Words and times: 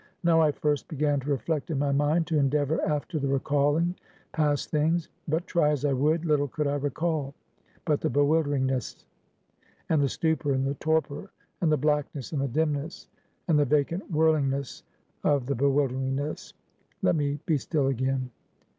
Now 0.23 0.41
I 0.41 0.51
first 0.51 0.87
began 0.87 1.19
to 1.19 1.29
reflect 1.29 1.69
in 1.69 1.77
my 1.77 1.91
mind; 1.91 2.25
to 2.25 2.39
endeavor 2.39 2.81
after 2.81 3.19
the 3.19 3.27
recalling 3.27 3.93
past 4.31 4.71
things; 4.71 5.09
but 5.27 5.45
try 5.45 5.69
as 5.69 5.85
I 5.85 5.93
would, 5.93 6.25
little 6.25 6.47
could 6.47 6.65
I 6.65 6.73
recall, 6.73 7.35
but 7.85 8.01
the 8.01 8.09
bewilderingness; 8.09 9.05
and 9.89 10.01
the 10.01 10.09
stupor, 10.09 10.53
and 10.53 10.65
the 10.65 10.73
torpor, 10.73 11.29
and 11.61 11.71
the 11.71 11.77
blackness, 11.77 12.31
and 12.31 12.41
the 12.41 12.47
dimness, 12.47 13.09
and 13.47 13.59
the 13.59 13.65
vacant 13.65 14.11
whirlingness 14.11 14.81
of 15.23 15.45
the 15.45 15.53
bewilderingness. 15.53 16.55
Let 17.03 17.15
me 17.15 17.37
be 17.45 17.59
still 17.59 17.85
again." 17.85 18.31